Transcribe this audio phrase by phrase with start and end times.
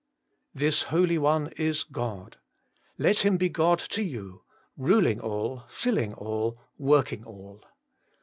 [0.53, 0.59] 4.
[0.61, 2.37] This Holy One is God.
[2.97, 4.41] Let Him be God to you;
[4.75, 7.63] ruling all, filling all, working all.